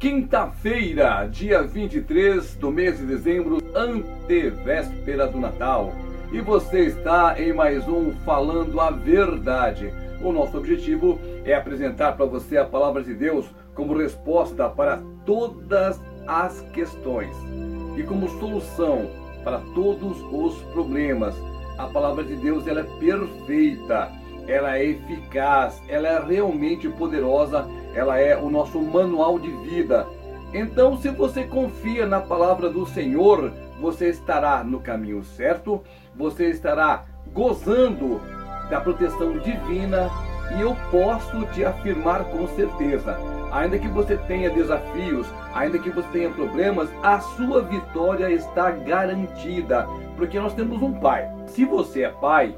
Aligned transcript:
Quinta-feira, 0.00 1.26
dia 1.26 1.62
23 1.62 2.54
do 2.54 2.70
mês 2.70 2.96
de 2.96 3.04
dezembro, 3.04 3.58
antevéspera 3.74 5.26
do 5.26 5.38
Natal. 5.38 5.92
E 6.32 6.40
você 6.40 6.86
está 6.86 7.38
em 7.38 7.52
mais 7.52 7.86
um 7.86 8.10
Falando 8.24 8.80
a 8.80 8.90
Verdade. 8.90 9.92
O 10.22 10.32
nosso 10.32 10.56
objetivo 10.56 11.18
é 11.44 11.52
apresentar 11.52 12.12
para 12.12 12.24
você 12.24 12.56
a 12.56 12.64
palavra 12.64 13.02
de 13.02 13.12
Deus 13.12 13.44
como 13.74 13.94
resposta 13.94 14.70
para 14.70 15.02
todas 15.26 16.00
as 16.26 16.62
questões 16.72 17.36
e 17.94 18.02
como 18.02 18.26
solução 18.40 19.10
para 19.44 19.58
todos 19.74 20.16
os 20.32 20.62
problemas. 20.72 21.34
A 21.76 21.86
palavra 21.88 22.24
de 22.24 22.36
Deus 22.36 22.66
ela 22.66 22.80
é 22.80 22.98
perfeita, 22.98 24.10
ela 24.48 24.78
é 24.78 24.86
eficaz, 24.86 25.78
ela 25.88 26.08
é 26.08 26.24
realmente 26.24 26.88
poderosa 26.88 27.68
ela 27.94 28.18
é 28.18 28.36
o 28.36 28.50
nosso 28.50 28.80
manual 28.80 29.38
de 29.38 29.50
vida. 29.50 30.06
Então, 30.52 30.96
se 30.96 31.10
você 31.10 31.44
confia 31.44 32.06
na 32.06 32.20
palavra 32.20 32.68
do 32.68 32.84
Senhor, 32.86 33.52
você 33.80 34.08
estará 34.08 34.64
no 34.64 34.80
caminho 34.80 35.22
certo, 35.22 35.82
você 36.14 36.50
estará 36.50 37.04
gozando 37.32 38.20
da 38.68 38.80
proteção 38.80 39.38
divina 39.38 40.10
e 40.56 40.60
eu 40.60 40.76
posso 40.90 41.44
te 41.52 41.64
afirmar 41.64 42.24
com 42.24 42.46
certeza, 42.48 43.16
ainda 43.52 43.78
que 43.78 43.88
você 43.88 44.16
tenha 44.16 44.50
desafios, 44.50 45.26
ainda 45.54 45.78
que 45.78 45.90
você 45.90 46.08
tenha 46.08 46.30
problemas, 46.30 46.88
a 47.02 47.20
sua 47.20 47.62
vitória 47.62 48.30
está 48.30 48.70
garantida, 48.70 49.86
porque 50.16 50.38
nós 50.40 50.54
temos 50.54 50.82
um 50.82 50.92
pai. 50.92 51.28
Se 51.46 51.64
você 51.64 52.02
é 52.02 52.10
pai, 52.10 52.54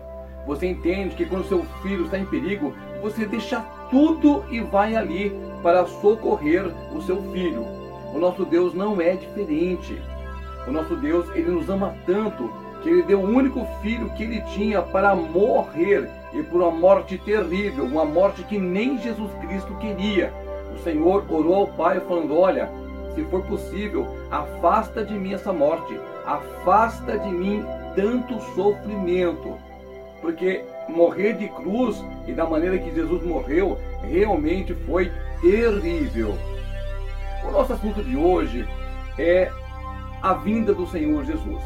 você 0.47 0.67
entende 0.67 1.15
que 1.15 1.25
quando 1.25 1.49
seu 1.49 1.65
filho 1.83 2.05
está 2.05 2.19
em 2.19 2.27
perigo, 2.27 2.75
você 3.01 3.25
deixa 3.27 3.61
tudo 3.91 4.45
e 4.51 4.61
vai 4.61 4.97
ali 4.97 5.33
para 5.63 5.87
socorrer 5.87 6.65
o 6.95 7.01
seu 7.03 7.23
filho. 7.33 7.65
O 8.13 8.19
nosso 8.19 8.45
Deus 8.45 8.75
não 8.75 9.01
é 9.01 9.15
diferente. 9.15 10.01
O 10.67 10.73
nosso 10.73 10.97
Deus, 10.97 11.29
ele 11.35 11.51
nos 11.51 11.69
ama 11.69 11.95
tanto 12.07 12.51
que 12.83 12.89
ele 12.89 13.03
deu 13.03 13.21
o 13.21 13.29
único 13.29 13.65
filho 13.81 14.11
que 14.11 14.25
ele 14.25 14.41
tinha 14.55 14.83
para 14.83 15.15
morrer 15.15 16.11
e 16.33 16.43
por 16.43 16.63
uma 16.63 16.71
morte 16.71 17.17
terrível, 17.19 17.85
uma 17.85 18.05
morte 18.05 18.43
que 18.43 18.59
nem 18.59 18.99
Jesus 18.99 19.31
Cristo 19.41 19.75
queria. 19.77 20.33
O 20.75 20.79
Senhor 20.83 21.25
orou 21.29 21.55
ao 21.55 21.67
Pai 21.69 22.01
falando: 22.01 22.37
Olha, 22.37 22.69
se 23.15 23.23
for 23.25 23.43
possível, 23.43 24.07
afasta 24.31 25.05
de 25.05 25.15
mim 25.15 25.35
essa 25.35 25.53
morte, 25.53 25.99
afasta 26.25 27.19
de 27.19 27.29
mim 27.29 27.65
tanto 27.95 28.41
sofrimento 28.55 29.57
porque 30.23 30.65
morrer 30.89 31.35
de 31.35 31.49
cruz 31.49 32.03
e 32.27 32.33
da 32.33 32.47
maneira 32.47 32.79
que 32.79 32.95
Jesus 32.95 33.23
morreu 33.25 33.79
realmente 34.03 34.73
foi 34.87 35.13
terrível. 35.43 36.39
O 37.47 37.51
nosso 37.51 37.73
assunto 37.73 38.03
de 38.03 38.17
hoje 38.17 38.67
é 39.19 39.51
a 40.23 40.33
vinda 40.35 40.73
do 40.73 40.87
Senhor 40.87 41.25
Jesus. 41.25 41.63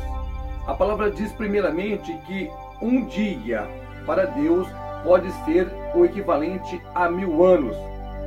A 0.67 0.75
palavra 0.75 1.11
diz 1.11 1.31
primeiramente 1.33 2.13
que 2.27 2.51
um 2.81 3.05
dia 3.05 3.69
para 4.07 4.25
Deus 4.25 4.67
pode 5.05 5.31
ser 5.45 5.69
o 5.95 6.05
equivalente 6.05 6.81
a 6.95 7.09
mil 7.09 7.45
anos, 7.45 7.77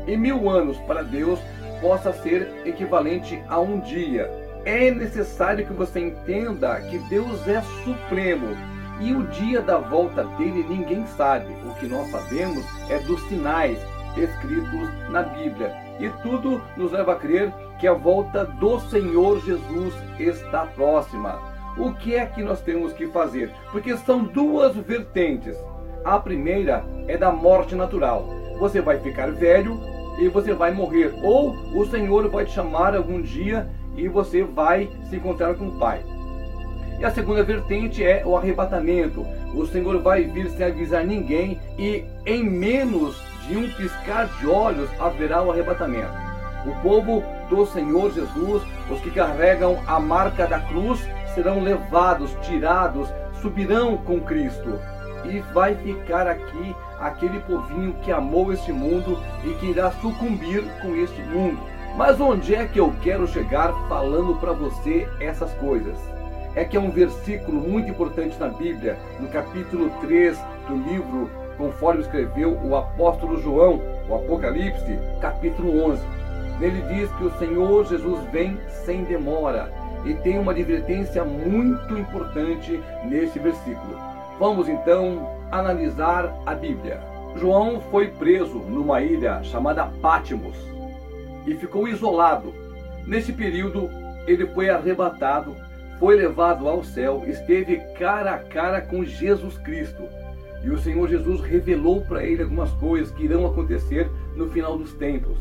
e 0.07 0.15
mil 0.15 0.49
anos 0.49 0.77
para 0.79 1.03
Deus 1.03 1.39
possa 1.81 2.13
ser 2.13 2.47
equivalente 2.65 3.41
a 3.49 3.59
um 3.59 3.79
dia. 3.79 4.29
É 4.63 4.91
necessário 4.91 5.65
que 5.65 5.73
você 5.73 5.99
entenda 5.99 6.79
que 6.81 6.99
Deus 7.09 7.47
é 7.47 7.61
supremo 7.83 8.55
e 8.99 9.13
o 9.13 9.27
dia 9.27 9.61
da 9.61 9.77
volta 9.77 10.23
dele 10.37 10.65
ninguém 10.67 11.05
sabe. 11.07 11.53
O 11.65 11.73
que 11.75 11.87
nós 11.87 12.09
sabemos 12.09 12.63
é 12.89 12.99
dos 12.99 13.21
sinais 13.23 13.79
escritos 14.17 14.89
na 15.09 15.23
Bíblia. 15.23 15.73
E 15.99 16.09
tudo 16.21 16.61
nos 16.75 16.91
leva 16.91 17.13
a 17.13 17.15
crer 17.15 17.53
que 17.79 17.87
a 17.87 17.93
volta 17.93 18.45
do 18.45 18.79
Senhor 18.81 19.39
Jesus 19.41 19.93
está 20.19 20.65
próxima. 20.65 21.39
O 21.77 21.93
que 21.93 22.15
é 22.15 22.25
que 22.25 22.43
nós 22.43 22.61
temos 22.61 22.91
que 22.93 23.07
fazer? 23.07 23.51
Porque 23.71 23.95
são 23.97 24.23
duas 24.23 24.75
vertentes. 24.75 25.55
A 26.03 26.19
primeira 26.19 26.83
é 27.07 27.17
da 27.17 27.31
morte 27.31 27.75
natural. 27.75 28.27
Você 28.59 28.81
vai 28.81 28.99
ficar 28.99 29.31
velho 29.31 29.79
e 30.19 30.27
você 30.27 30.53
vai 30.53 30.71
morrer. 30.71 31.13
Ou 31.23 31.51
o 31.73 31.85
Senhor 31.85 32.27
vai 32.29 32.45
te 32.45 32.51
chamar 32.51 32.95
algum 32.95 33.21
dia 33.21 33.69
e 33.95 34.07
você 34.07 34.43
vai 34.43 34.89
se 35.09 35.15
encontrar 35.15 35.55
com 35.55 35.67
o 35.67 35.79
Pai. 35.79 36.03
E 36.99 37.05
a 37.05 37.11
segunda 37.11 37.41
vertente 37.43 38.03
é 38.03 38.23
o 38.25 38.35
arrebatamento. 38.35 39.25
O 39.55 39.65
Senhor 39.65 40.01
vai 40.01 40.25
vir 40.25 40.49
sem 40.49 40.65
avisar 40.65 41.05
ninguém 41.05 41.57
e 41.77 42.03
em 42.25 42.43
menos 42.43 43.15
de 43.47 43.55
um 43.55 43.69
piscar 43.71 44.27
de 44.37 44.45
olhos 44.45 44.89
haverá 44.99 45.41
o 45.41 45.49
arrebatamento. 45.49 46.11
O 46.65 46.75
povo 46.81 47.23
do 47.49 47.65
Senhor 47.65 48.11
Jesus, 48.11 48.63
os 48.91 48.99
que 48.99 49.11
carregam 49.11 49.79
a 49.87 49.97
marca 49.97 50.45
da 50.45 50.59
cruz, 50.59 50.99
serão 51.33 51.63
levados, 51.63 52.35
tirados, 52.41 53.07
subirão 53.41 53.95
com 53.95 54.19
Cristo. 54.19 54.77
E 55.23 55.39
vai 55.53 55.75
ficar 55.75 56.27
aqui 56.27 56.75
aquele 56.99 57.39
povinho 57.39 57.95
que 58.03 58.11
amou 58.11 58.51
este 58.51 58.73
mundo 58.73 59.17
e 59.45 59.53
que 59.53 59.67
irá 59.67 59.89
sucumbir 60.01 60.65
com 60.81 60.93
este 60.95 61.21
mundo. 61.21 61.61
Mas 61.95 62.19
onde 62.19 62.53
é 62.53 62.65
que 62.65 62.79
eu 62.79 62.93
quero 63.01 63.25
chegar 63.25 63.73
falando 63.87 64.35
para 64.35 64.51
você 64.51 65.07
essas 65.21 65.53
coisas? 65.53 66.18
É 66.59 66.65
que 66.65 66.75
é 66.75 66.79
um 66.79 66.91
versículo 66.91 67.61
muito 67.61 67.89
importante 67.89 68.37
na 68.37 68.49
Bíblia, 68.49 68.97
no 69.17 69.29
capítulo 69.29 69.89
3 70.01 70.37
do 70.67 70.75
livro, 70.75 71.29
conforme 71.57 72.01
escreveu 72.01 72.51
o 72.61 72.75
apóstolo 72.75 73.41
João, 73.41 73.81
o 74.09 74.15
Apocalipse, 74.15 74.99
capítulo 75.21 75.85
11. 75.85 76.01
Nele 76.59 76.81
diz 76.93 77.09
que 77.13 77.23
o 77.23 77.31
Senhor 77.39 77.85
Jesus 77.85 78.21
vem 78.33 78.59
sem 78.83 79.05
demora 79.05 79.71
e 80.03 80.13
tem 80.15 80.37
uma 80.37 80.51
advertência 80.51 81.23
muito 81.23 81.97
importante 81.97 82.77
nesse 83.05 83.39
versículo. 83.39 83.97
Vamos 84.37 84.67
então 84.67 85.29
analisar 85.49 86.35
a 86.45 86.53
Bíblia. 86.53 86.99
João 87.37 87.79
foi 87.89 88.09
preso 88.09 88.59
numa 88.59 89.01
ilha 89.01 89.41
chamada 89.43 89.89
Pátimos 90.01 90.57
e 91.47 91.55
ficou 91.55 91.87
isolado. 91.87 92.53
Nesse 93.07 93.31
período, 93.31 93.89
ele 94.27 94.45
foi 94.47 94.69
arrebatado 94.69 95.55
foi 95.99 96.15
levado 96.15 96.67
ao 96.67 96.83
céu, 96.83 97.23
esteve 97.27 97.77
cara 97.97 98.33
a 98.33 98.39
cara 98.39 98.81
com 98.81 99.03
Jesus 99.03 99.57
Cristo. 99.57 100.03
E 100.63 100.69
o 100.69 100.77
Senhor 100.77 101.07
Jesus 101.09 101.41
revelou 101.41 102.01
para 102.01 102.23
ele 102.23 102.43
algumas 102.43 102.71
coisas 102.71 103.11
que 103.11 103.25
irão 103.25 103.45
acontecer 103.45 104.09
no 104.35 104.49
final 104.49 104.77
dos 104.77 104.93
tempos. 104.93 105.37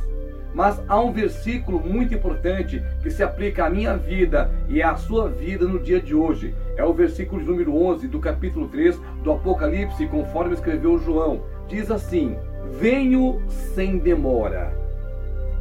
Mas 0.55 0.83
há 0.89 0.99
um 0.99 1.13
versículo 1.13 1.79
muito 1.79 2.15
importante 2.15 2.83
que 3.03 3.11
se 3.11 3.23
aplica 3.23 3.67
à 3.67 3.71
minha 3.71 3.97
vida 3.97 4.51
e 4.69 4.83
à 4.83 4.97
sua 4.97 5.29
vida 5.29 5.65
no 5.65 5.79
dia 5.79 6.01
de 6.01 6.15
hoje. 6.15 6.55
É 6.77 6.85
o 6.85 6.93
versículo 6.93 7.43
número 7.43 7.77
11 7.77 8.09
do 8.09 8.19
capítulo 8.19 8.67
3 8.69 8.99
do 9.23 9.33
Apocalipse, 9.33 10.07
conforme 10.07 10.55
escreveu 10.55 10.99
João. 10.99 11.43
Diz 11.69 11.91
assim: 11.91 12.37
Venho 12.81 13.43
sem 13.49 13.99
demora. 13.99 14.73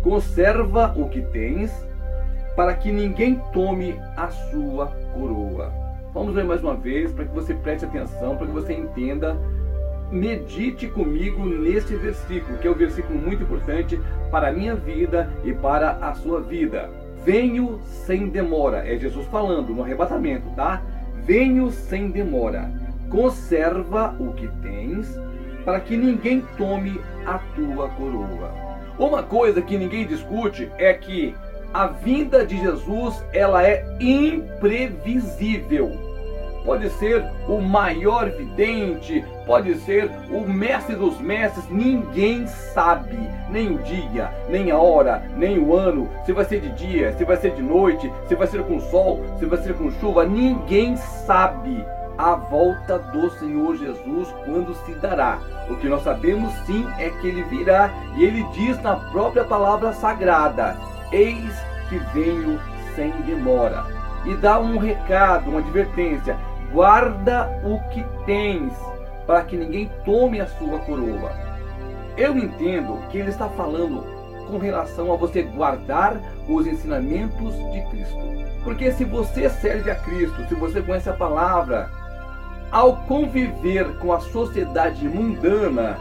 Conserva 0.02 0.94
o 0.96 1.10
que 1.10 1.22
tens 1.22 1.72
para 2.58 2.74
que 2.74 2.92
ninguém 2.92 3.40
tome 3.54 4.02
a 4.18 4.30
sua 4.30 4.88
coroa. 5.14 5.72
Vamos 6.12 6.34
ler 6.34 6.44
mais 6.44 6.64
uma 6.64 6.74
vez 6.74 7.12
para 7.12 7.26
que 7.26 7.36
você 7.36 7.54
preste 7.54 7.86
atenção, 7.86 8.36
para 8.36 8.48
que 8.48 8.52
você 8.52 8.74
entenda. 8.74 9.38
Medite 10.12 10.88
comigo 10.88 11.46
neste 11.46 11.96
versículo, 11.96 12.58
que 12.58 12.68
é 12.68 12.72
um 12.72 12.74
versículo 12.74 13.20
muito 13.20 13.44
importante 13.44 14.00
para 14.32 14.48
a 14.48 14.52
minha 14.52 14.74
vida 14.74 15.30
e 15.44 15.54
para 15.54 15.92
a 16.02 16.16
sua 16.16 16.42
vida. 16.42 16.90
Venho 17.24 17.80
sem 17.84 18.28
demora, 18.28 18.88
é 18.92 18.98
Jesus 18.98 19.28
falando 19.28 19.72
no 19.72 19.84
arrebatamento, 19.84 20.50
tá? 20.56 20.82
Venho 21.26 21.70
sem 21.70 22.10
demora. 22.10 22.72
Conserva 23.12 24.16
o 24.20 24.34
que 24.34 24.48
tens, 24.64 25.16
para 25.64 25.80
que 25.80 25.96
ninguém 25.96 26.44
tome 26.58 27.00
a 27.24 27.38
tua 27.38 27.88
coroa. 27.90 28.52
Uma 28.98 29.22
coisa 29.22 29.62
que 29.62 29.78
ninguém 29.78 30.08
discute 30.08 30.72
é 30.80 30.92
que 30.94 31.36
a 31.74 31.88
vinda 31.88 32.46
de 32.46 32.58
Jesus 32.60 33.24
ela 33.34 33.64
é 33.64 33.86
imprevisível. 34.00 35.92
Pode 36.66 36.90
ser 36.92 37.26
o 37.48 37.62
maior 37.62 38.30
vidente, 38.30 39.24
pode 39.46 39.76
ser 39.76 40.12
o 40.30 40.42
mestre 40.42 40.98
dos 40.98 41.18
mestres, 41.22 41.70
ninguém 41.70 42.46
sabe 42.46 43.18
nem 43.50 43.74
o 43.74 43.78
dia, 43.84 44.30
nem 44.50 44.70
a 44.70 44.78
hora, 44.78 45.24
nem 45.38 45.58
o 45.58 45.74
ano, 45.74 46.10
se 46.26 46.34
vai 46.34 46.44
ser 46.44 46.60
de 46.60 46.70
dia, 46.72 47.14
se 47.14 47.24
vai 47.24 47.38
ser 47.38 47.54
de 47.54 47.62
noite, 47.62 48.12
se 48.28 48.36
vai 48.36 48.48
ser 48.48 48.64
com 48.64 48.82
sol, 48.82 49.24
se 49.40 49.46
vai 49.46 49.58
ser 49.60 49.76
com 49.76 49.90
chuva, 49.92 50.26
ninguém 50.26 50.98
sabe 50.98 51.86
a 52.18 52.34
volta 52.34 52.98
do 52.98 53.30
Senhor 53.32 53.78
Jesus 53.78 54.28
quando 54.44 54.74
se 54.86 54.94
dará. 54.96 55.40
O 55.70 55.76
que 55.78 55.88
nós 55.88 56.04
sabemos 56.04 56.52
sim 56.66 56.86
é 56.98 57.10
que 57.10 57.28
ele 57.28 57.44
virá 57.44 57.90
e 58.18 58.26
ele 58.26 58.44
diz 58.54 58.82
na 58.82 58.96
própria 58.96 59.44
palavra 59.44 59.94
sagrada: 59.94 60.76
Eis 61.12 61.54
que 61.90 61.98
venho 62.14 62.60
sem 62.96 63.12
demora. 63.22 63.86
E 64.26 64.34
dá 64.36 64.60
um 64.60 64.78
recado, 64.78 65.50
uma 65.50 65.60
advertência: 65.60 66.38
guarda 66.72 67.50
o 67.64 67.80
que 67.90 68.04
tens, 68.26 68.74
para 69.26 69.44
que 69.44 69.56
ninguém 69.56 69.90
tome 70.04 70.42
a 70.42 70.48
sua 70.48 70.80
coroa. 70.80 71.32
Eu 72.18 72.38
entendo 72.38 73.00
que 73.10 73.20
ele 73.20 73.30
está 73.30 73.48
falando 73.50 74.04
com 74.50 74.58
relação 74.58 75.14
a 75.14 75.16
você 75.16 75.44
guardar 75.44 76.18
os 76.48 76.66
ensinamentos 76.66 77.54
de 77.72 77.82
Cristo. 77.90 78.18
Porque 78.64 78.92
se 78.92 79.06
você 79.06 79.50
serve 79.50 79.92
a 79.92 79.96
Cristo, 79.96 80.46
se 80.48 80.56
você 80.56 80.82
conhece 80.82 81.10
a 81.10 81.14
palavra, 81.14 81.90
ao 82.72 82.98
conviver 83.04 83.98
com 84.00 84.12
a 84.12 84.20
sociedade 84.20 85.08
mundana, 85.08 85.98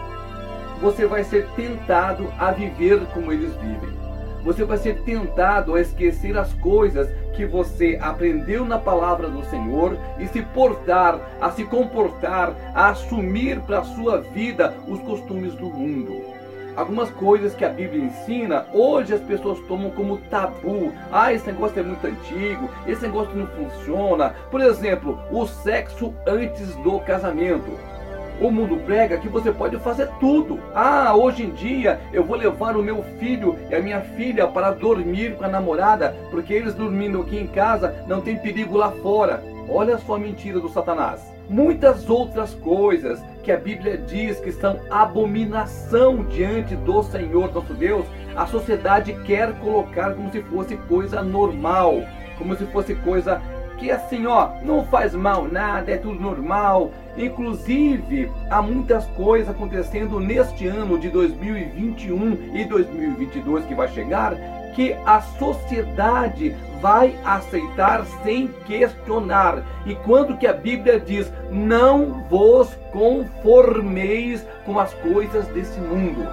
você 0.80 1.06
vai 1.06 1.22
ser 1.22 1.46
tentado 1.54 2.32
a 2.38 2.50
viver 2.50 3.06
como 3.12 3.32
eles 3.32 3.54
vivem. 3.56 4.05
Você 4.46 4.64
vai 4.64 4.78
ser 4.78 5.02
tentado 5.02 5.74
a 5.74 5.80
esquecer 5.80 6.38
as 6.38 6.52
coisas 6.54 7.10
que 7.34 7.44
você 7.44 7.98
aprendeu 8.00 8.64
na 8.64 8.78
palavra 8.78 9.28
do 9.28 9.44
Senhor 9.46 9.98
e 10.20 10.28
se 10.28 10.40
portar, 10.40 11.18
a 11.40 11.50
se 11.50 11.64
comportar, 11.64 12.54
a 12.72 12.90
assumir 12.90 13.58
para 13.62 13.80
a 13.80 13.84
sua 13.84 14.18
vida 14.20 14.72
os 14.86 15.00
costumes 15.00 15.52
do 15.54 15.66
mundo 15.66 16.36
algumas 16.76 17.10
coisas 17.10 17.54
que 17.54 17.64
a 17.64 17.70
Bíblia 17.70 18.04
ensina, 18.04 18.66
hoje 18.72 19.14
as 19.14 19.20
pessoas 19.22 19.58
tomam 19.60 19.90
como 19.90 20.18
tabu. 20.28 20.92
Ah, 21.10 21.32
esse 21.32 21.46
negócio 21.46 21.80
é 21.80 21.82
muito 21.82 22.06
antigo, 22.06 22.68
esse 22.86 23.00
negócio 23.00 23.34
não 23.34 23.46
funciona. 23.46 24.34
Por 24.50 24.60
exemplo, 24.60 25.18
o 25.30 25.46
sexo 25.46 26.12
antes 26.26 26.76
do 26.76 27.00
casamento. 27.00 27.95
O 28.40 28.50
mundo 28.50 28.76
prega 28.84 29.16
que 29.16 29.28
você 29.28 29.50
pode 29.50 29.76
fazer 29.78 30.08
tudo. 30.20 30.60
Ah, 30.74 31.14
hoje 31.14 31.44
em 31.44 31.50
dia 31.50 31.98
eu 32.12 32.22
vou 32.22 32.36
levar 32.36 32.76
o 32.76 32.82
meu 32.82 33.02
filho 33.18 33.56
e 33.70 33.74
a 33.74 33.80
minha 33.80 34.00
filha 34.00 34.46
para 34.46 34.70
dormir 34.72 35.36
com 35.36 35.44
a 35.44 35.48
namorada, 35.48 36.14
porque 36.30 36.52
eles 36.52 36.74
dormindo 36.74 37.20
aqui 37.20 37.38
em 37.38 37.46
casa 37.46 38.04
não 38.06 38.20
tem 38.20 38.36
perigo 38.36 38.76
lá 38.76 38.90
fora. 38.90 39.42
Olha 39.68 39.98
só 39.98 40.16
a 40.16 40.18
mentira 40.18 40.60
do 40.60 40.68
Satanás. 40.68 41.20
Muitas 41.48 42.10
outras 42.10 42.54
coisas 42.54 43.22
que 43.42 43.52
a 43.52 43.56
Bíblia 43.56 43.96
diz 43.96 44.38
que 44.40 44.52
são 44.52 44.80
abominação 44.90 46.24
diante 46.24 46.74
do 46.76 47.02
Senhor 47.04 47.52
nosso 47.54 47.72
Deus, 47.72 48.04
a 48.36 48.46
sociedade 48.46 49.14
quer 49.24 49.52
colocar 49.60 50.14
como 50.14 50.30
se 50.30 50.42
fosse 50.42 50.76
coisa 50.88 51.22
normal, 51.22 52.02
como 52.36 52.54
se 52.56 52.66
fosse 52.66 52.94
coisa 52.96 53.40
que 53.78 53.90
assim, 53.90 54.26
ó, 54.26 54.50
não 54.62 54.84
faz 54.86 55.14
mal 55.14 55.46
nada, 55.46 55.92
é 55.92 55.96
tudo 55.96 56.18
normal. 56.20 56.90
Inclusive, 57.16 58.30
há 58.50 58.60
muitas 58.60 59.06
coisas 59.06 59.48
acontecendo 59.48 60.20
neste 60.20 60.66
ano 60.66 60.98
de 60.98 61.08
2021 61.08 62.54
e 62.54 62.64
2022 62.64 63.64
que 63.64 63.74
vai 63.74 63.88
chegar, 63.88 64.34
que 64.74 64.94
a 65.06 65.20
sociedade 65.22 66.54
vai 66.82 67.18
aceitar 67.24 68.04
sem 68.22 68.48
questionar. 68.66 69.62
E 69.86 69.94
quando 69.94 70.36
que 70.36 70.46
a 70.46 70.52
Bíblia 70.52 71.00
diz: 71.00 71.32
"Não 71.50 72.24
vos 72.28 72.68
conformeis 72.92 74.46
com 74.66 74.78
as 74.78 74.92
coisas 74.94 75.46
desse 75.48 75.80
mundo". 75.80 76.26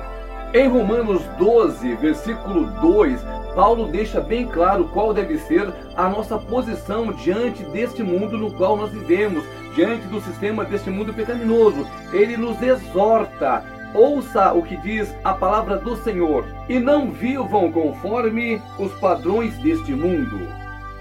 Em 0.53 0.67
Romanos 0.67 1.23
12, 1.39 1.95
versículo 1.95 2.65
2, 2.79 3.19
Paulo 3.55 3.87
deixa 3.87 4.21
bem 4.21 4.45
claro 4.45 4.87
qual 4.89 5.11
deve 5.11 5.39
ser 5.39 5.73
a 5.95 6.07
nossa 6.07 6.37
posição 6.37 7.11
diante 7.11 7.63
deste 7.63 8.03
mundo 8.03 8.37
no 8.37 8.51
qual 8.51 8.77
nós 8.77 8.91
vivemos, 8.91 9.43
diante 9.75 10.07
do 10.07 10.21
sistema 10.21 10.63
deste 10.63 10.89
mundo 10.89 11.13
pecaminoso. 11.13 11.87
Ele 12.11 12.37
nos 12.37 12.61
exorta 12.61 13.63
Ouça 13.93 14.51
o 14.53 14.63
que 14.63 14.75
diz 14.77 15.13
a 15.23 15.33
palavra 15.33 15.77
do 15.77 15.95
Senhor, 15.95 16.45
e 16.67 16.79
não 16.79 17.11
vivam 17.11 17.71
conforme 17.71 18.59
os 18.79 18.91
padrões 18.93 19.55
deste 19.59 19.91
mundo, 19.91 20.39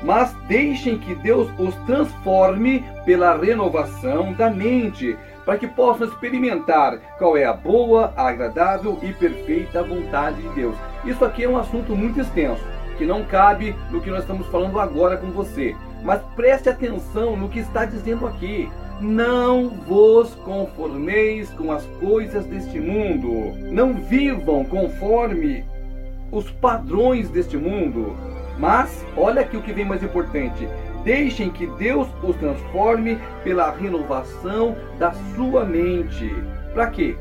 mas 0.03 0.35
deixem 0.47 0.99
que 0.99 1.15
Deus 1.15 1.49
os 1.59 1.75
transforme 1.87 2.85
pela 3.07 3.35
renovação 3.35 4.35
da 4.35 4.51
mente, 4.51 5.17
para 5.43 5.57
que 5.57 5.67
possam 5.67 6.07
experimentar 6.07 6.99
qual 7.17 7.35
é 7.35 7.45
a 7.47 7.55
boa, 7.55 8.13
agradável 8.15 8.99
e 9.03 9.11
perfeita 9.15 9.83
vontade 9.83 10.43
de 10.43 10.49
Deus. 10.51 10.77
Isso 11.05 11.25
aqui 11.25 11.45
é 11.45 11.49
um 11.49 11.57
assunto 11.57 11.97
muito 11.97 12.21
extenso, 12.21 12.63
que 12.99 13.07
não 13.07 13.25
cabe 13.25 13.75
no 13.91 14.03
que 14.03 14.11
nós 14.11 14.21
estamos 14.21 14.47
falando 14.49 14.79
agora 14.79 15.17
com 15.17 15.31
você. 15.31 15.75
Mas 16.03 16.21
preste 16.35 16.69
atenção 16.69 17.37
no 17.37 17.49
que 17.49 17.61
está 17.61 17.85
dizendo 17.85 18.27
aqui. 18.27 18.69
Não 19.01 19.69
vos 19.69 20.35
conformeis 20.37 21.51
com 21.51 21.73
as 21.73 21.85
coisas 22.01 22.45
deste 22.47 22.79
mundo. 22.79 23.57
Não 23.71 23.95
vivam 23.95 24.65
conforme 24.65 25.65
os 26.31 26.51
padrões 26.51 27.29
deste 27.29 27.57
mundo. 27.57 28.17
Mas, 28.59 29.05
olha 29.17 29.43
aqui 29.43 29.57
o 29.57 29.63
que 29.63 29.73
vem 29.73 29.85
mais 29.85 30.03
importante. 30.03 30.69
Deixem 31.05 31.51
que 31.51 31.67
Deus 31.67 32.07
os 32.23 32.37
transforme 32.37 33.19
pela 33.43 33.73
renovação 33.73 34.77
da 34.99 35.13
sua 35.35 35.65
mente. 35.65 36.33
Para 36.73 36.87
quê? 36.89 37.17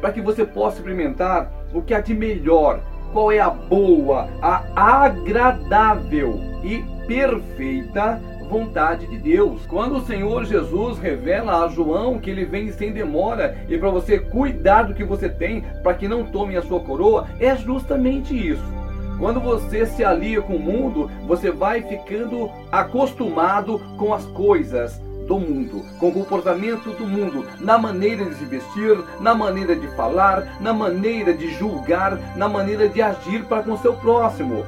Para 0.00 0.12
que 0.12 0.20
você 0.20 0.44
possa 0.44 0.76
experimentar 0.76 1.50
o 1.72 1.82
que 1.82 1.94
há 1.94 2.00
de 2.00 2.14
melhor, 2.14 2.80
qual 3.12 3.32
é 3.32 3.40
a 3.40 3.50
boa, 3.50 4.28
a 4.40 5.04
agradável 5.04 6.40
e 6.62 6.93
perfeita 7.06 8.20
vontade 8.48 9.06
de 9.06 9.18
Deus. 9.18 9.66
Quando 9.66 9.96
o 9.96 10.04
Senhor 10.04 10.44
Jesus 10.44 10.98
revela 10.98 11.64
a 11.64 11.68
João 11.68 12.18
que 12.18 12.30
ele 12.30 12.44
vem 12.44 12.70
sem 12.70 12.92
demora 12.92 13.56
e 13.68 13.76
para 13.78 13.90
você 13.90 14.18
cuidar 14.18 14.84
do 14.84 14.94
que 14.94 15.04
você 15.04 15.28
tem 15.28 15.62
para 15.82 15.94
que 15.94 16.06
não 16.06 16.24
tome 16.24 16.56
a 16.56 16.62
sua 16.62 16.80
coroa, 16.80 17.26
é 17.40 17.56
justamente 17.56 18.34
isso. 18.34 18.74
Quando 19.18 19.40
você 19.40 19.86
se 19.86 20.04
alia 20.04 20.42
com 20.42 20.56
o 20.56 20.60
mundo, 20.60 21.10
você 21.26 21.50
vai 21.50 21.82
ficando 21.82 22.50
acostumado 22.70 23.80
com 23.96 24.12
as 24.12 24.24
coisas 24.26 25.00
do 25.26 25.38
mundo, 25.38 25.82
com 25.98 26.08
o 26.08 26.12
comportamento 26.12 26.90
do 26.90 27.06
mundo, 27.06 27.46
na 27.58 27.78
maneira 27.78 28.24
de 28.24 28.34
se 28.34 28.44
vestir, 28.44 28.98
na 29.20 29.34
maneira 29.34 29.74
de 29.74 29.86
falar, 29.96 30.60
na 30.60 30.72
maneira 30.72 31.32
de 31.32 31.50
julgar, 31.54 32.36
na 32.36 32.48
maneira 32.48 32.88
de 32.88 33.00
agir 33.00 33.44
para 33.44 33.62
com 33.62 33.76
seu 33.78 33.94
próximo. 33.94 34.64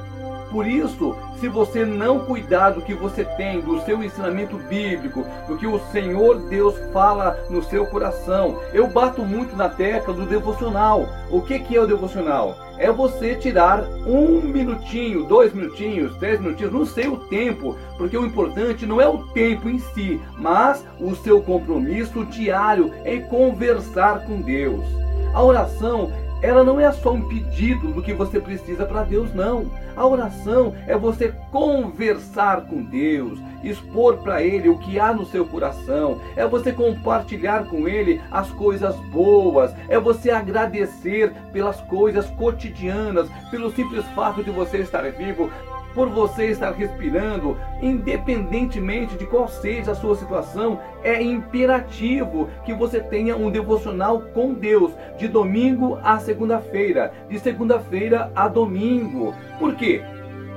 Por 0.51 0.65
isso, 0.65 1.15
se 1.39 1.47
você 1.47 1.85
não 1.85 2.19
cuidar 2.19 2.71
do 2.71 2.81
que 2.81 2.93
você 2.93 3.23
tem, 3.23 3.61
do 3.61 3.81
seu 3.81 4.03
ensinamento 4.03 4.57
bíblico, 4.57 5.25
do 5.47 5.57
que 5.57 5.67
o 5.67 5.79
Senhor 5.91 6.39
Deus 6.47 6.75
fala 6.93 7.37
no 7.49 7.63
seu 7.63 7.85
coração, 7.85 8.59
eu 8.73 8.87
bato 8.87 9.23
muito 9.23 9.55
na 9.55 9.69
tecla 9.69 10.13
do 10.13 10.25
devocional. 10.25 11.07
O 11.29 11.41
que, 11.41 11.59
que 11.59 11.75
é 11.75 11.81
o 11.81 11.87
devocional? 11.87 12.55
É 12.77 12.91
você 12.91 13.35
tirar 13.35 13.83
um 14.05 14.41
minutinho, 14.41 15.25
dois 15.25 15.53
minutinhos, 15.53 16.15
três 16.17 16.39
minutinhos, 16.39 16.73
não 16.73 16.85
sei 16.85 17.07
o 17.07 17.17
tempo, 17.17 17.75
porque 17.97 18.17
o 18.17 18.25
importante 18.25 18.85
não 18.85 19.01
é 19.01 19.07
o 19.07 19.23
tempo 19.29 19.67
em 19.67 19.79
si, 19.79 20.21
mas 20.37 20.85
o 20.99 21.15
seu 21.15 21.41
compromisso 21.41 22.23
diário 22.25 22.93
em 23.03 23.21
conversar 23.21 24.25
com 24.25 24.41
Deus. 24.41 24.85
A 25.33 25.43
oração 25.43 26.11
ela 26.41 26.63
não 26.63 26.79
é 26.79 26.91
só 26.91 27.13
um 27.13 27.27
pedido 27.27 27.89
do 27.89 28.01
que 28.01 28.13
você 28.13 28.39
precisa 28.39 28.85
para 28.85 29.03
Deus, 29.03 29.33
não. 29.33 29.71
A 29.95 30.05
oração 30.05 30.75
é 30.87 30.95
você 30.95 31.33
conversar 31.51 32.61
com 32.61 32.83
Deus, 32.83 33.39
expor 33.63 34.17
para 34.17 34.43
Ele 34.43 34.69
o 34.69 34.77
que 34.77 34.99
há 34.99 35.13
no 35.13 35.25
seu 35.25 35.45
coração, 35.45 36.19
é 36.35 36.45
você 36.45 36.71
compartilhar 36.71 37.65
com 37.65 37.87
Ele 37.87 38.21
as 38.31 38.49
coisas 38.51 38.95
boas, 39.11 39.73
é 39.89 39.99
você 39.99 40.29
agradecer 40.29 41.33
pelas 41.51 41.81
coisas 41.81 42.29
cotidianas, 42.31 43.27
pelo 43.49 43.71
simples 43.71 44.05
fato 44.15 44.43
de 44.43 44.51
você 44.51 44.77
estar 44.77 45.03
vivo, 45.11 45.49
por 45.97 46.09
você 46.09 46.51
estar 46.51 46.73
respirando, 46.73 47.57
independentemente 47.81 49.17
de 49.17 49.25
qual 49.25 49.47
seja 49.47 49.93
a 49.93 49.95
sua 49.95 50.15
situação, 50.15 50.79
é 51.03 51.19
imperativo 51.19 52.47
que 52.63 52.71
você 52.71 52.99
tenha 52.99 53.35
um 53.35 53.49
devocional 53.49 54.21
com 54.31 54.53
Deus, 54.53 54.91
de 55.17 55.27
domingo 55.27 55.97
a 56.03 56.19
segunda-feira, 56.19 57.11
de 57.27 57.39
segunda-feira 57.39 58.31
a 58.35 58.47
domingo. 58.47 59.33
Por 59.57 59.73
quê? 59.73 60.03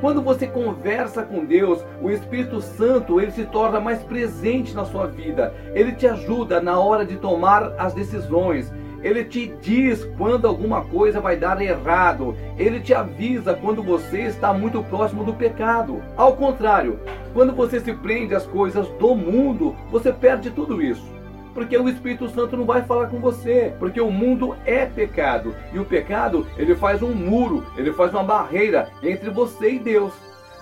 Quando 0.03 0.21
você 0.21 0.47
conversa 0.47 1.23
com 1.23 1.43
Deus, 1.47 1.83
o 2.03 2.11
Espírito 2.11 2.61
Santo 2.61 3.19
ele 3.19 3.31
se 3.31 3.47
torna 3.47 3.81
mais 3.81 4.03
presente 4.03 4.75
na 4.75 4.85
sua 4.85 5.07
vida. 5.07 5.55
Ele 5.75 5.93
te 5.93 6.07
ajuda 6.07 6.61
na 6.61 6.79
hora 6.79 7.05
de 7.05 7.17
tomar 7.17 7.75
as 7.79 7.95
decisões. 7.95 8.71
Ele 9.03 9.25
te 9.25 9.47
diz 9.63 10.05
quando 10.19 10.47
alguma 10.47 10.83
coisa 10.85 11.21
vai 11.21 11.37
dar 11.37 11.61
errado. 11.61 12.37
Ele 12.59 12.81
te 12.81 12.93
avisa 12.93 13.55
quando 13.55 13.83
você 13.83 14.23
está 14.23 14.53
muito 14.53 14.83
próximo 14.85 15.25
do 15.25 15.33
pecado. 15.33 16.03
Ao 16.17 16.37
contrário, 16.37 17.01
quando 17.33 17.55
você 17.55 17.81
se 17.81 17.93
prende 17.95 18.35
às 18.35 18.47
coisas 18.47 18.89
do 18.99 19.15
mundo, 19.15 19.75
você 19.91 20.13
perde 20.13 20.51
tudo 20.51 20.83
isso. 20.83 21.09
Porque 21.55 21.77
o 21.77 21.89
Espírito 21.89 22.29
Santo 22.29 22.57
não 22.57 22.65
vai 22.65 22.83
falar 22.83 23.09
com 23.09 23.19
você, 23.19 23.75
porque 23.79 24.01
o 24.01 24.11
mundo 24.11 24.55
é 24.65 24.87
pecado, 24.87 25.53
e 25.73 25.81
o 25.81 25.85
pecado, 25.85 26.47
ele 26.57 26.77
faz 26.77 27.03
um 27.03 27.13
muro, 27.13 27.67
ele 27.77 27.93
faz 27.93 28.13
uma 28.15 28.23
barreira 28.23 28.89
entre 29.03 29.31
você 29.31 29.73
e 29.73 29.79
Deus. 29.81 30.13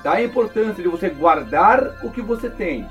Dá 0.02 0.12
a 0.12 0.22
importância 0.22 0.82
de 0.82 0.88
você 0.88 1.10
guardar 1.10 1.98
o 2.02 2.10
que 2.10 2.22
você 2.22 2.48
tem 2.48 2.86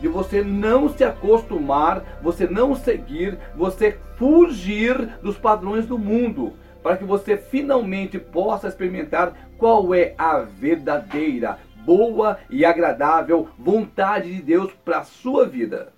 de 0.00 0.08
você 0.08 0.42
não 0.42 0.88
se 0.88 1.04
acostumar, 1.04 2.02
você 2.22 2.46
não 2.46 2.74
seguir, 2.74 3.38
você 3.56 3.98
fugir 4.16 5.18
dos 5.22 5.36
padrões 5.36 5.86
do 5.86 5.98
mundo, 5.98 6.54
para 6.82 6.96
que 6.96 7.04
você 7.04 7.36
finalmente 7.36 8.18
possa 8.18 8.68
experimentar 8.68 9.32
qual 9.56 9.94
é 9.94 10.14
a 10.16 10.38
verdadeira, 10.38 11.58
boa 11.84 12.38
e 12.48 12.64
agradável 12.64 13.48
vontade 13.58 14.34
de 14.34 14.42
Deus 14.42 14.72
para 14.84 14.98
a 14.98 15.04
sua 15.04 15.46
vida. 15.46 15.92